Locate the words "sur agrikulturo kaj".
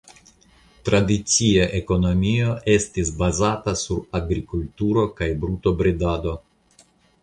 3.85-5.33